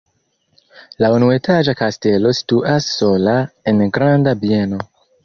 La 1.03 1.09
unuetaĝa 1.17 1.75
kastelo 1.81 2.31
situas 2.37 2.87
sola 2.95 3.37
en 3.73 3.85
granda 3.99 4.35
bieno. 4.47 4.81